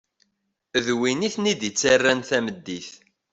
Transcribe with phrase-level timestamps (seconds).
[0.85, 2.89] D win i ten-id-ttaren tameddit.